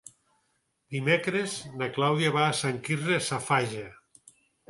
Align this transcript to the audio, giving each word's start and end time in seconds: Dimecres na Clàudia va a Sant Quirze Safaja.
Dimecres 0.95 1.57
na 1.81 1.89
Clàudia 1.99 2.33
va 2.37 2.47
a 2.47 2.57
Sant 2.61 2.81
Quirze 2.87 3.21
Safaja. 3.29 3.87